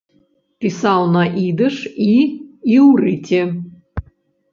[0.63, 1.75] Пісаў на ідыш
[2.07, 2.15] і
[2.77, 3.41] іўрыце.